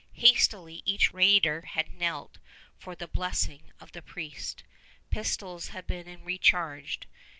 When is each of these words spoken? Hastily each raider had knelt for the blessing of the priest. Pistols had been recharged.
Hastily 0.13 0.81
each 0.83 1.13
raider 1.13 1.61
had 1.61 1.93
knelt 1.93 2.39
for 2.79 2.95
the 2.95 3.07
blessing 3.07 3.71
of 3.79 3.91
the 3.91 4.01
priest. 4.01 4.63
Pistols 5.11 5.67
had 5.67 5.85
been 5.85 6.23
recharged. 6.23 7.05